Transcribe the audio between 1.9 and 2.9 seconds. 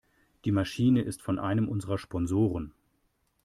Sponsoren.